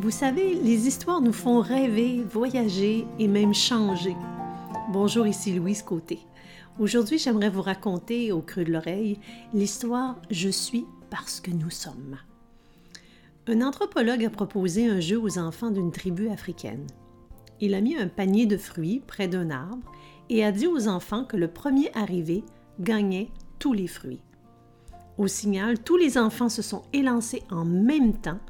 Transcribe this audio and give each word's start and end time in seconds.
Vous 0.00 0.10
savez, 0.10 0.54
les 0.54 0.86
histoires 0.86 1.20
nous 1.20 1.30
font 1.30 1.60
rêver, 1.60 2.24
voyager 2.24 3.06
et 3.18 3.28
même 3.28 3.52
changer. 3.52 4.16
Bonjour, 4.90 5.26
ici 5.26 5.52
Louise 5.52 5.82
Côté. 5.82 6.20
Aujourd'hui, 6.78 7.18
j'aimerais 7.18 7.50
vous 7.50 7.60
raconter 7.60 8.32
au 8.32 8.40
creux 8.40 8.64
de 8.64 8.72
l'oreille 8.72 9.20
l'histoire 9.52 10.16
Je 10.30 10.48
suis 10.48 10.86
parce 11.10 11.38
que 11.38 11.50
nous 11.50 11.68
sommes. 11.68 12.16
Un 13.46 13.60
anthropologue 13.60 14.24
a 14.24 14.30
proposé 14.30 14.88
un 14.88 15.00
jeu 15.00 15.20
aux 15.20 15.36
enfants 15.36 15.70
d'une 15.70 15.92
tribu 15.92 16.30
africaine. 16.30 16.86
Il 17.60 17.74
a 17.74 17.82
mis 17.82 17.98
un 17.98 18.08
panier 18.08 18.46
de 18.46 18.56
fruits 18.56 19.02
près 19.06 19.28
d'un 19.28 19.50
arbre 19.50 19.92
et 20.30 20.42
a 20.46 20.50
dit 20.50 20.66
aux 20.66 20.88
enfants 20.88 21.24
que 21.24 21.36
le 21.36 21.48
premier 21.48 21.90
arrivé 21.94 22.42
gagnait 22.80 23.28
tous 23.58 23.74
les 23.74 23.86
fruits. 23.86 24.22
Au 25.18 25.26
signal, 25.26 25.78
tous 25.78 25.98
les 25.98 26.16
enfants 26.16 26.48
se 26.48 26.62
sont 26.62 26.84
élancés 26.94 27.42
en 27.50 27.66
même 27.66 28.14
temps 28.14 28.40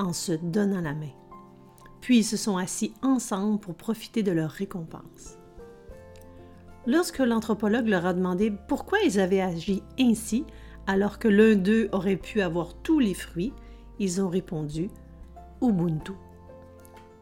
en 0.00 0.12
se 0.12 0.32
donnant 0.32 0.80
la 0.80 0.94
main. 0.94 1.12
Puis 2.00 2.18
ils 2.18 2.24
se 2.24 2.36
sont 2.36 2.56
assis 2.56 2.94
ensemble 3.02 3.60
pour 3.60 3.74
profiter 3.74 4.22
de 4.22 4.32
leur 4.32 4.50
récompense. 4.50 5.38
Lorsque 6.86 7.18
l'anthropologue 7.18 7.88
leur 7.88 8.06
a 8.06 8.14
demandé 8.14 8.50
pourquoi 8.66 8.98
ils 9.04 9.20
avaient 9.20 9.42
agi 9.42 9.82
ainsi 9.98 10.44
alors 10.86 11.18
que 11.18 11.28
l'un 11.28 11.54
d'eux 11.54 11.88
aurait 11.92 12.16
pu 12.16 12.40
avoir 12.40 12.74
tous 12.82 12.98
les 12.98 13.14
fruits, 13.14 13.52
ils 13.98 14.22
ont 14.22 14.30
répondu 14.30 14.88
Ubuntu. 15.62 16.12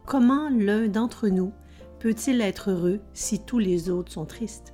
Comment 0.05 0.49
l'un 0.49 0.87
d'entre 0.87 1.27
nous 1.27 1.51
peut-il 1.99 2.39
être 2.39 2.71
heureux 2.71 3.01
si 3.13 3.43
tous 3.43 3.59
les 3.59 3.89
autres 3.89 4.13
sont 4.13 4.25
tristes? 4.25 4.73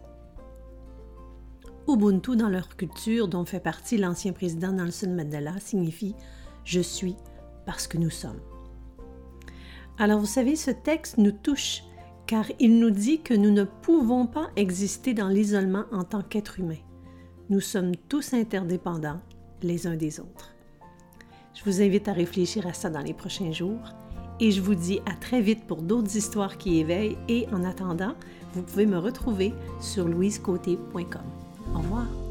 Ubuntu 1.87 2.35
dans 2.35 2.49
leur 2.49 2.77
culture, 2.77 3.27
dont 3.27 3.45
fait 3.45 3.59
partie 3.59 3.97
l'ancien 3.97 4.33
président 4.33 4.71
Nelson 4.71 5.13
Mandela, 5.15 5.59
signifie 5.59 6.15
Je 6.63 6.79
suis 6.79 7.15
parce 7.65 7.87
que 7.87 7.97
nous 7.97 8.09
sommes. 8.09 8.39
Alors 9.97 10.19
vous 10.19 10.25
savez, 10.25 10.55
ce 10.55 10.71
texte 10.71 11.17
nous 11.17 11.31
touche 11.31 11.83
car 12.27 12.45
il 12.59 12.79
nous 12.79 12.89
dit 12.89 13.21
que 13.21 13.33
nous 13.33 13.51
ne 13.51 13.63
pouvons 13.63 14.25
pas 14.25 14.49
exister 14.55 15.13
dans 15.13 15.27
l'isolement 15.27 15.85
en 15.91 16.03
tant 16.03 16.21
qu'êtres 16.21 16.59
humains. 16.59 16.83
Nous 17.49 17.59
sommes 17.59 17.95
tous 18.09 18.33
interdépendants 18.33 19.21
les 19.61 19.87
uns 19.87 19.95
des 19.95 20.19
autres. 20.19 20.55
Je 21.53 21.63
vous 21.63 21.81
invite 21.81 22.07
à 22.07 22.13
réfléchir 22.13 22.67
à 22.67 22.73
ça 22.73 22.89
dans 22.89 23.01
les 23.01 23.13
prochains 23.13 23.51
jours 23.51 23.93
et 24.39 24.51
je 24.51 24.61
vous 24.61 24.75
dis 24.75 24.99
à 25.05 25.13
très 25.13 25.41
vite 25.41 25.65
pour 25.65 25.81
d'autres 25.81 26.17
histoires 26.17 26.57
qui 26.57 26.79
éveillent 26.79 27.17
et 27.29 27.47
en 27.53 27.63
attendant, 27.63 28.15
vous 28.53 28.63
pouvez 28.63 28.85
me 28.85 28.97
retrouver 28.97 29.53
sur 29.79 30.07
louisecoté.com. 30.07 31.21
Au 31.73 31.77
revoir. 31.77 32.24